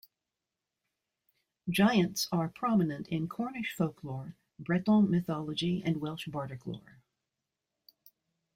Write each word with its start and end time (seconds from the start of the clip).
Giants 1.69 2.27
are 2.31 2.49
prominent 2.49 3.07
in 3.09 3.27
Cornish 3.29 3.75
folklore, 3.75 4.35
Breton 4.57 5.11
mythology 5.11 5.83
and 5.85 6.01
Welsh 6.01 6.25
Bardic 6.27 6.65
lore. 6.65 7.03